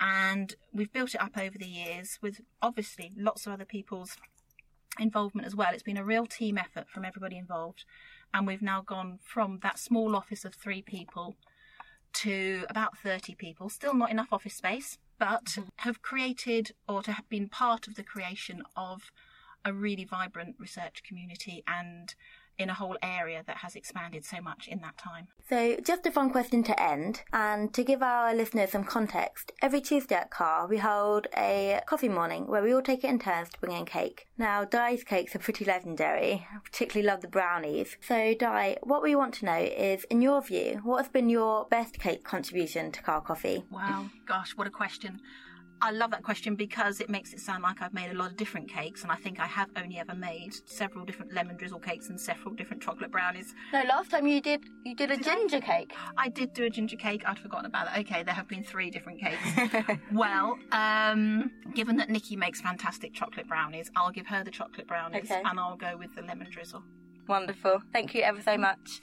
And 0.00 0.54
we've 0.72 0.92
built 0.92 1.14
it 1.14 1.20
up 1.20 1.36
over 1.36 1.58
the 1.58 1.66
years 1.66 2.18
with 2.22 2.40
obviously 2.62 3.12
lots 3.16 3.46
of 3.46 3.52
other 3.52 3.66
people's 3.66 4.16
involvement 4.98 5.46
as 5.46 5.54
well. 5.54 5.70
It's 5.72 5.82
been 5.82 5.98
a 5.98 6.04
real 6.04 6.26
team 6.26 6.56
effort 6.56 6.88
from 6.88 7.04
everybody 7.04 7.36
involved. 7.36 7.84
And 8.32 8.46
we've 8.46 8.62
now 8.62 8.80
gone 8.80 9.18
from 9.22 9.58
that 9.62 9.78
small 9.78 10.16
office 10.16 10.44
of 10.44 10.54
three 10.54 10.82
people 10.82 11.36
to 12.12 12.64
about 12.70 12.96
30 12.98 13.34
people. 13.34 13.68
Still 13.68 13.94
not 13.94 14.10
enough 14.10 14.32
office 14.32 14.54
space, 14.54 14.98
but 15.18 15.44
mm-hmm. 15.44 15.68
have 15.76 16.00
created 16.00 16.72
or 16.88 17.02
to 17.02 17.12
have 17.12 17.28
been 17.28 17.48
part 17.48 17.86
of 17.86 17.96
the 17.96 18.02
creation 18.02 18.62
of 18.76 19.10
a 19.64 19.72
really 19.72 20.04
vibrant 20.04 20.56
research 20.58 21.02
community 21.02 21.62
and 21.66 22.14
in 22.60 22.70
a 22.70 22.74
whole 22.74 22.96
area 23.02 23.42
that 23.46 23.56
has 23.56 23.74
expanded 23.74 24.24
so 24.24 24.40
much 24.40 24.68
in 24.68 24.80
that 24.80 24.96
time. 24.98 25.28
So, 25.48 25.76
just 25.84 26.06
a 26.06 26.10
fun 26.10 26.30
question 26.30 26.62
to 26.64 26.80
end, 26.80 27.22
and 27.32 27.72
to 27.74 27.82
give 27.82 28.02
our 28.02 28.34
listeners 28.34 28.70
some 28.70 28.84
context, 28.84 29.50
every 29.62 29.80
Tuesday 29.80 30.14
at 30.14 30.30
CAR 30.30 30.68
we 30.68 30.78
hold 30.78 31.26
a 31.36 31.80
coffee 31.86 32.08
morning 32.08 32.46
where 32.46 32.62
we 32.62 32.72
all 32.72 32.82
take 32.82 33.02
it 33.02 33.10
in 33.10 33.18
turns 33.18 33.48
to 33.48 33.60
bring 33.60 33.76
in 33.76 33.86
cake. 33.86 34.28
Now, 34.38 34.64
Di's 34.64 35.02
cakes 35.02 35.34
are 35.34 35.40
pretty 35.40 35.64
legendary. 35.64 36.46
I 36.52 36.58
particularly 36.62 37.06
love 37.06 37.22
the 37.22 37.28
brownies. 37.28 37.96
So, 38.00 38.34
Di, 38.34 38.76
what 38.82 39.02
we 39.02 39.16
want 39.16 39.34
to 39.34 39.46
know 39.46 39.58
is, 39.58 40.04
in 40.04 40.20
your 40.22 40.42
view, 40.42 40.80
what 40.84 40.98
has 40.98 41.08
been 41.08 41.30
your 41.30 41.66
best 41.70 41.98
cake 41.98 42.24
contribution 42.24 42.92
to 42.92 43.02
CAR 43.02 43.22
Coffee? 43.22 43.64
Wow, 43.70 44.10
gosh, 44.26 44.52
what 44.56 44.66
a 44.66 44.70
question. 44.70 45.20
I 45.82 45.92
love 45.92 46.10
that 46.10 46.22
question 46.22 46.54
because 46.56 47.00
it 47.00 47.08
makes 47.08 47.32
it 47.32 47.40
sound 47.40 47.62
like 47.62 47.80
I've 47.80 47.94
made 47.94 48.10
a 48.10 48.14
lot 48.14 48.30
of 48.30 48.36
different 48.36 48.68
cakes, 48.68 49.02
and 49.02 49.10
I 49.10 49.16
think 49.16 49.40
I 49.40 49.46
have 49.46 49.70
only 49.76 49.98
ever 49.98 50.14
made 50.14 50.54
several 50.68 51.04
different 51.04 51.32
lemon 51.32 51.56
drizzle 51.56 51.78
cakes 51.78 52.08
and 52.10 52.20
several 52.20 52.54
different 52.54 52.82
chocolate 52.82 53.10
brownies. 53.10 53.54
No, 53.72 53.82
last 53.88 54.10
time 54.10 54.26
you 54.26 54.40
did 54.40 54.62
you 54.84 54.94
did 54.94 55.10
a 55.10 55.16
did 55.16 55.24
ginger 55.24 55.56
I? 55.56 55.60
cake. 55.60 55.94
I 56.18 56.28
did 56.28 56.52
do 56.52 56.64
a 56.64 56.70
ginger 56.70 56.96
cake. 56.96 57.22
I'd 57.26 57.38
forgotten 57.38 57.66
about 57.66 57.86
that. 57.86 57.98
Okay, 58.00 58.22
there 58.22 58.34
have 58.34 58.48
been 58.48 58.62
three 58.62 58.90
different 58.90 59.20
cakes. 59.20 59.98
well, 60.12 60.58
um, 60.72 61.50
given 61.74 61.96
that 61.96 62.10
Nikki 62.10 62.36
makes 62.36 62.60
fantastic 62.60 63.14
chocolate 63.14 63.48
brownies, 63.48 63.90
I'll 63.96 64.12
give 64.12 64.26
her 64.26 64.44
the 64.44 64.50
chocolate 64.50 64.86
brownies, 64.86 65.30
okay. 65.30 65.42
and 65.44 65.58
I'll 65.58 65.76
go 65.76 65.96
with 65.96 66.14
the 66.14 66.22
lemon 66.22 66.48
drizzle. 66.50 66.82
Wonderful. 67.26 67.80
Thank 67.92 68.14
you 68.14 68.22
ever 68.22 68.42
so 68.42 68.58
much. 68.58 69.00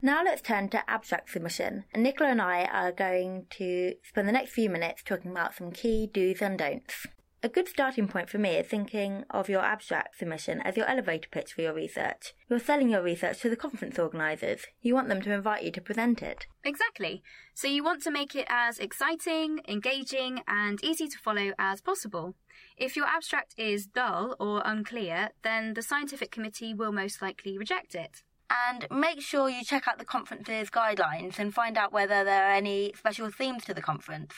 Now 0.00 0.22
let's 0.22 0.42
turn 0.42 0.68
to 0.70 0.88
abstract 0.88 1.30
submission. 1.30 1.84
And 1.92 2.04
Nicola 2.04 2.30
and 2.30 2.40
I 2.40 2.64
are 2.66 2.92
going 2.92 3.46
to 3.50 3.94
spend 4.04 4.28
the 4.28 4.32
next 4.32 4.52
few 4.52 4.70
minutes 4.70 5.02
talking 5.02 5.32
about 5.32 5.54
some 5.54 5.72
key 5.72 6.08
do's 6.12 6.40
and 6.40 6.56
don'ts. 6.56 7.08
A 7.42 7.48
good 7.48 7.68
starting 7.68 8.06
point 8.06 8.28
for 8.28 8.38
me 8.38 8.50
is 8.50 8.66
thinking 8.66 9.24
of 9.30 9.48
your 9.48 9.60
abstract 9.60 10.18
submission 10.18 10.60
as 10.60 10.76
your 10.76 10.86
elevator 10.86 11.28
pitch 11.30 11.52
for 11.52 11.62
your 11.62 11.72
research. 11.72 12.34
You're 12.48 12.58
selling 12.60 12.90
your 12.90 13.02
research 13.02 13.40
to 13.40 13.48
the 13.48 13.56
conference 13.56 13.98
organisers. 13.98 14.66
You 14.82 14.94
want 14.94 15.08
them 15.08 15.22
to 15.22 15.32
invite 15.32 15.62
you 15.64 15.72
to 15.72 15.80
present 15.80 16.22
it. 16.22 16.46
Exactly. 16.64 17.22
So 17.54 17.66
you 17.66 17.82
want 17.82 18.02
to 18.04 18.10
make 18.12 18.34
it 18.36 18.46
as 18.48 18.78
exciting, 18.78 19.60
engaging, 19.68 20.42
and 20.46 20.82
easy 20.82 21.08
to 21.08 21.18
follow 21.18 21.52
as 21.58 21.80
possible. 21.80 22.34
If 22.76 22.96
your 22.96 23.06
abstract 23.06 23.54
is 23.56 23.86
dull 23.86 24.36
or 24.38 24.62
unclear, 24.64 25.30
then 25.42 25.74
the 25.74 25.82
scientific 25.82 26.30
committee 26.30 26.74
will 26.74 26.92
most 26.92 27.22
likely 27.22 27.56
reject 27.56 27.94
it 27.94 28.22
and 28.50 28.86
make 28.90 29.20
sure 29.20 29.48
you 29.48 29.64
check 29.64 29.86
out 29.86 29.98
the 29.98 30.04
conference's 30.04 30.70
guidelines 30.70 31.38
and 31.38 31.54
find 31.54 31.76
out 31.76 31.92
whether 31.92 32.24
there 32.24 32.44
are 32.44 32.52
any 32.52 32.92
special 32.96 33.30
themes 33.30 33.64
to 33.64 33.74
the 33.74 33.82
conference. 33.82 34.34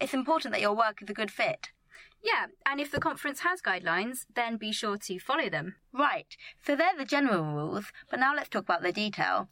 It's 0.00 0.14
important 0.14 0.52
that 0.52 0.60
your 0.60 0.76
work 0.76 1.02
is 1.02 1.10
a 1.10 1.14
good 1.14 1.30
fit. 1.30 1.70
Yeah, 2.22 2.46
and 2.66 2.80
if 2.80 2.90
the 2.90 3.00
conference 3.00 3.40
has 3.40 3.62
guidelines, 3.62 4.26
then 4.34 4.56
be 4.56 4.72
sure 4.72 4.96
to 4.98 5.18
follow 5.18 5.48
them. 5.48 5.76
Right, 5.92 6.36
so 6.64 6.74
they're 6.74 6.96
the 6.96 7.04
general 7.04 7.44
rules, 7.44 7.86
but 8.10 8.20
now 8.20 8.34
let's 8.34 8.48
talk 8.48 8.64
about 8.64 8.82
the 8.82 8.92
detail. 8.92 9.48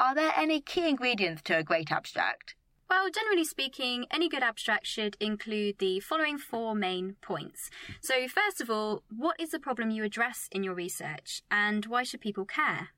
Are 0.00 0.14
there 0.14 0.32
any 0.36 0.60
key 0.60 0.88
ingredients 0.88 1.42
to 1.42 1.58
a 1.58 1.62
great 1.62 1.90
abstract? 1.90 2.54
Well, 2.88 3.10
generally 3.10 3.44
speaking, 3.44 4.06
any 4.12 4.28
good 4.28 4.42
abstract 4.42 4.86
should 4.86 5.16
include 5.20 5.78
the 5.78 6.00
following 6.00 6.38
four 6.38 6.74
main 6.74 7.16
points. 7.20 7.68
So, 8.00 8.28
first 8.28 8.60
of 8.60 8.70
all, 8.70 9.02
what 9.14 9.40
is 9.40 9.50
the 9.50 9.58
problem 9.58 9.90
you 9.90 10.04
address 10.04 10.48
in 10.52 10.62
your 10.62 10.74
research, 10.74 11.42
and 11.50 11.84
why 11.86 12.04
should 12.04 12.20
people 12.20 12.44
care? 12.44 12.90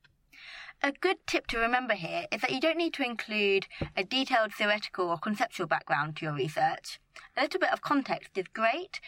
A 0.81 0.93
good 0.93 1.17
tip 1.27 1.45
to 1.47 1.59
remember 1.59 1.93
here 1.93 2.25
is 2.31 2.39
that 2.39 2.51
you 2.51 2.61
don't 2.61 2.77
need 2.77 2.93
to 2.93 3.03
include 3.03 3.67
a 3.97 4.03
detailed 4.03 4.53
theoretical 4.53 5.09
or 5.09 5.17
conceptual 5.17 5.67
background 5.67 6.15
to 6.15 6.25
your 6.25 6.33
research. 6.33 7.01
A 7.35 7.41
little 7.41 7.59
bit 7.59 7.73
of 7.73 7.81
context 7.81 8.37
is 8.37 8.47
great, 8.47 9.01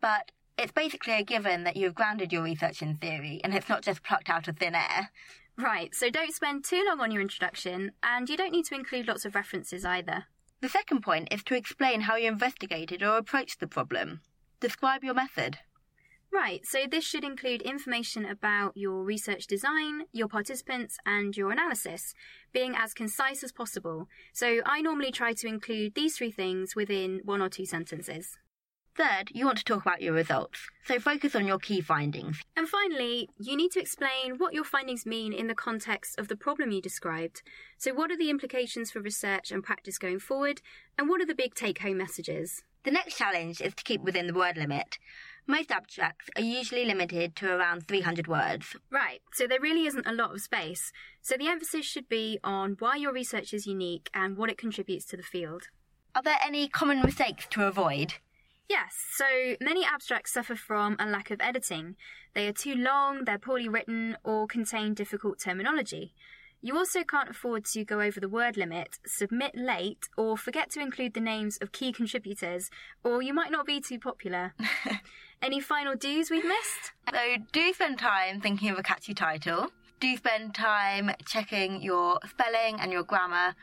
but 0.00 0.32
it's 0.58 0.72
basically 0.72 1.12
a 1.12 1.22
given 1.22 1.62
that 1.62 1.76
you've 1.76 1.94
grounded 1.94 2.32
your 2.32 2.42
research 2.42 2.82
in 2.82 2.96
theory 2.96 3.40
and 3.44 3.54
it's 3.54 3.68
not 3.68 3.82
just 3.82 4.02
plucked 4.02 4.28
out 4.28 4.48
of 4.48 4.58
thin 4.58 4.74
air. 4.74 5.10
Right, 5.56 5.94
so 5.94 6.10
don't 6.10 6.34
spend 6.34 6.64
too 6.64 6.84
long 6.84 7.00
on 7.00 7.12
your 7.12 7.22
introduction, 7.22 7.92
and 8.02 8.28
you 8.28 8.36
don't 8.36 8.50
need 8.50 8.64
to 8.64 8.74
include 8.74 9.06
lots 9.06 9.24
of 9.24 9.36
references 9.36 9.84
either. 9.84 10.24
The 10.62 10.68
second 10.68 11.02
point 11.02 11.28
is 11.30 11.44
to 11.44 11.54
explain 11.54 12.02
how 12.02 12.16
you 12.16 12.26
investigated 12.26 13.04
or 13.04 13.18
approached 13.18 13.60
the 13.60 13.68
problem. 13.68 14.20
Describe 14.58 15.04
your 15.04 15.14
method. 15.14 15.58
Right, 16.34 16.66
so 16.66 16.80
this 16.90 17.04
should 17.04 17.22
include 17.22 17.62
information 17.62 18.26
about 18.26 18.76
your 18.76 19.04
research 19.04 19.46
design, 19.46 20.06
your 20.12 20.26
participants, 20.26 20.98
and 21.06 21.36
your 21.36 21.52
analysis, 21.52 22.12
being 22.52 22.74
as 22.74 22.92
concise 22.92 23.44
as 23.44 23.52
possible. 23.52 24.08
So 24.32 24.60
I 24.66 24.82
normally 24.82 25.12
try 25.12 25.32
to 25.32 25.46
include 25.46 25.94
these 25.94 26.16
three 26.16 26.32
things 26.32 26.74
within 26.74 27.20
one 27.24 27.40
or 27.40 27.48
two 27.48 27.64
sentences. 27.64 28.36
Third, 28.96 29.30
you 29.32 29.46
want 29.46 29.58
to 29.58 29.64
talk 29.64 29.82
about 29.82 30.02
your 30.02 30.12
results, 30.12 30.58
so 30.84 30.98
focus 30.98 31.36
on 31.36 31.46
your 31.46 31.58
key 31.58 31.80
findings. 31.80 32.40
And 32.56 32.68
finally, 32.68 33.28
you 33.38 33.56
need 33.56 33.70
to 33.72 33.80
explain 33.80 34.38
what 34.38 34.54
your 34.54 34.64
findings 34.64 35.06
mean 35.06 35.32
in 35.32 35.46
the 35.46 35.54
context 35.54 36.18
of 36.18 36.26
the 36.26 36.36
problem 36.36 36.72
you 36.72 36.82
described. 36.82 37.42
So, 37.78 37.94
what 37.94 38.10
are 38.10 38.18
the 38.18 38.30
implications 38.30 38.90
for 38.90 39.00
research 39.00 39.52
and 39.52 39.62
practice 39.62 39.98
going 39.98 40.18
forward, 40.18 40.62
and 40.98 41.08
what 41.08 41.20
are 41.20 41.26
the 41.26 41.34
big 41.34 41.54
take 41.54 41.78
home 41.78 41.98
messages? 41.98 42.64
The 42.84 42.90
next 42.90 43.16
challenge 43.16 43.60
is 43.60 43.74
to 43.74 43.82
keep 43.82 44.02
within 44.02 44.26
the 44.26 44.34
word 44.34 44.56
limit. 44.56 44.98
Most 45.46 45.70
abstracts 45.70 46.30
are 46.36 46.42
usually 46.42 46.86
limited 46.86 47.36
to 47.36 47.52
around 47.52 47.86
300 47.86 48.26
words. 48.26 48.76
Right, 48.90 49.20
so 49.32 49.46
there 49.46 49.60
really 49.60 49.86
isn't 49.86 50.06
a 50.06 50.12
lot 50.12 50.32
of 50.32 50.40
space. 50.40 50.90
So 51.20 51.36
the 51.36 51.48
emphasis 51.48 51.84
should 51.84 52.08
be 52.08 52.38
on 52.42 52.76
why 52.78 52.96
your 52.96 53.12
research 53.12 53.52
is 53.52 53.66
unique 53.66 54.08
and 54.14 54.38
what 54.38 54.50
it 54.50 54.56
contributes 54.56 55.04
to 55.06 55.18
the 55.18 55.22
field. 55.22 55.64
Are 56.14 56.22
there 56.22 56.38
any 56.42 56.68
common 56.68 57.02
mistakes 57.02 57.46
to 57.50 57.66
avoid? 57.66 58.14
Yes, 58.70 58.94
so 59.12 59.26
many 59.60 59.84
abstracts 59.84 60.32
suffer 60.32 60.56
from 60.56 60.96
a 60.98 61.06
lack 61.06 61.30
of 61.30 61.42
editing. 61.42 61.96
They 62.34 62.46
are 62.46 62.52
too 62.52 62.74
long, 62.74 63.26
they're 63.26 63.38
poorly 63.38 63.68
written, 63.68 64.16
or 64.24 64.46
contain 64.46 64.94
difficult 64.94 65.38
terminology. 65.38 66.14
You 66.62 66.78
also 66.78 67.04
can't 67.04 67.28
afford 67.28 67.66
to 67.66 67.84
go 67.84 68.00
over 68.00 68.18
the 68.18 68.28
word 68.28 68.56
limit, 68.56 68.98
submit 69.04 69.54
late, 69.54 70.08
or 70.16 70.38
forget 70.38 70.70
to 70.70 70.80
include 70.80 71.12
the 71.12 71.20
names 71.20 71.58
of 71.58 71.72
key 71.72 71.92
contributors, 71.92 72.70
or 73.04 73.20
you 73.20 73.34
might 73.34 73.50
not 73.50 73.66
be 73.66 73.82
too 73.82 73.98
popular. 73.98 74.54
Any 75.42 75.60
final 75.60 75.94
do's 75.94 76.30
we've 76.30 76.44
missed? 76.44 76.92
So, 77.12 77.36
do 77.52 77.72
spend 77.72 77.98
time 77.98 78.40
thinking 78.40 78.70
of 78.70 78.78
a 78.78 78.82
catchy 78.82 79.14
title. 79.14 79.68
Do 80.00 80.16
spend 80.16 80.54
time 80.54 81.10
checking 81.26 81.82
your 81.82 82.18
spelling 82.28 82.80
and 82.80 82.90
your 82.92 83.02
grammar. 83.02 83.54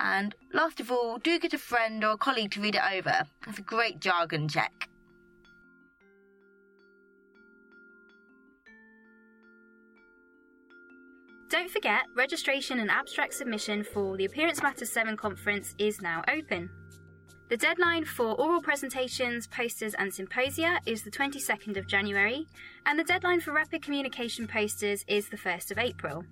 And 0.00 0.34
last 0.52 0.80
of 0.80 0.90
all, 0.90 1.18
do 1.18 1.38
get 1.38 1.54
a 1.54 1.58
friend 1.58 2.04
or 2.04 2.12
a 2.12 2.16
colleague 2.16 2.52
to 2.52 2.60
read 2.60 2.74
it 2.74 2.82
over. 2.92 3.24
That's 3.44 3.58
a 3.58 3.62
great 3.62 4.00
jargon 4.00 4.48
check. 4.48 4.88
Don't 11.50 11.70
forget, 11.70 12.02
registration 12.16 12.80
and 12.80 12.90
abstract 12.90 13.34
submission 13.34 13.84
for 13.84 14.16
the 14.16 14.24
Appearance 14.24 14.60
Matters 14.60 14.90
7 14.90 15.16
conference 15.16 15.74
is 15.78 16.00
now 16.00 16.24
open. 16.28 16.68
The 17.54 17.58
deadline 17.68 18.04
for 18.04 18.34
oral 18.34 18.60
presentations, 18.60 19.46
posters, 19.46 19.94
and 19.94 20.12
symposia 20.12 20.80
is 20.86 21.04
the 21.04 21.10
22nd 21.12 21.76
of 21.76 21.86
January, 21.86 22.48
and 22.84 22.98
the 22.98 23.04
deadline 23.04 23.40
for 23.40 23.52
rapid 23.52 23.80
communication 23.80 24.48
posters 24.48 25.04
is 25.06 25.28
the 25.28 25.36
1st 25.36 25.70
of 25.70 25.78
April. 25.78 26.24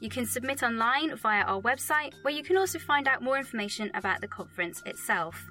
You 0.00 0.08
can 0.10 0.26
submit 0.26 0.64
online 0.64 1.14
via 1.14 1.44
our 1.44 1.62
website, 1.62 2.14
where 2.22 2.34
you 2.34 2.42
can 2.42 2.56
also 2.56 2.80
find 2.80 3.06
out 3.06 3.22
more 3.22 3.38
information 3.38 3.92
about 3.94 4.20
the 4.20 4.26
conference 4.26 4.82
itself. 4.84 5.46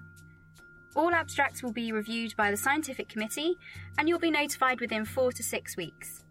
All 0.93 1.13
abstracts 1.13 1.63
will 1.63 1.71
be 1.71 1.93
reviewed 1.93 2.35
by 2.35 2.51
the 2.51 2.57
scientific 2.57 3.07
committee, 3.07 3.55
and 3.97 4.09
you'll 4.09 4.19
be 4.19 4.29
notified 4.29 4.81
within 4.81 5.05
four 5.05 5.31
to 5.31 5.41
six 5.41 5.77
weeks. 5.77 6.25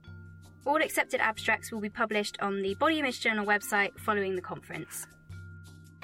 All 0.67 0.83
accepted 0.83 1.23
abstracts 1.23 1.73
will 1.73 1.81
be 1.81 1.89
published 1.89 2.37
on 2.43 2.61
the 2.61 2.75
Body 2.75 2.99
Image 2.99 3.23
Journal 3.23 3.47
website 3.47 3.99
following 3.99 4.37
the 4.37 4.43
conference. 4.43 5.07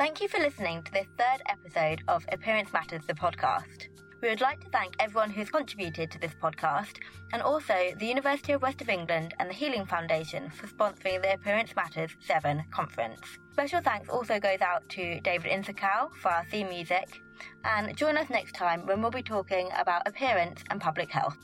Thank 0.02 0.20
you 0.20 0.26
for 0.26 0.40
listening 0.40 0.82
to 0.82 0.90
this 0.90 1.06
third 1.16 1.42
episode 1.46 2.02
of 2.08 2.26
Appearance 2.32 2.72
Matters, 2.72 3.06
the 3.06 3.14
podcast. 3.14 3.86
We 4.20 4.30
would 4.30 4.40
like 4.40 4.58
to 4.62 4.70
thank 4.70 4.96
everyone 4.98 5.30
who's 5.30 5.48
contributed 5.48 6.10
to 6.10 6.18
this 6.18 6.34
podcast 6.42 6.96
and 7.32 7.40
also 7.40 7.92
the 7.96 8.06
University 8.06 8.50
of 8.50 8.62
West 8.62 8.80
of 8.80 8.88
England 8.88 9.32
and 9.38 9.48
the 9.48 9.54
Healing 9.54 9.86
Foundation 9.86 10.50
for 10.50 10.66
sponsoring 10.66 11.22
the 11.22 11.34
Appearance 11.34 11.76
Matters 11.76 12.10
7 12.18 12.64
conference. 12.72 13.20
Special 13.52 13.80
thanks 13.80 14.08
also 14.08 14.40
goes 14.40 14.60
out 14.60 14.88
to 14.88 15.20
David 15.20 15.52
Insakow 15.52 16.12
for 16.20 16.32
our 16.32 16.44
theme 16.46 16.68
music 16.68 17.22
and 17.64 17.96
join 17.96 18.16
us 18.16 18.28
next 18.28 18.56
time 18.56 18.84
when 18.86 19.02
we'll 19.02 19.12
be 19.12 19.22
talking 19.22 19.68
about 19.78 20.08
appearance 20.08 20.64
and 20.70 20.80
public 20.80 21.12
health. 21.12 21.38